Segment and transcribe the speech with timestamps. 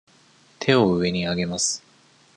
[0.59, 1.83] 手を上に上げます。